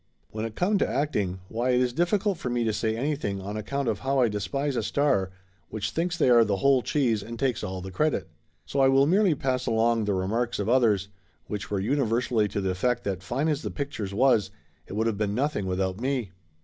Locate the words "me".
2.49-2.63, 16.01-16.31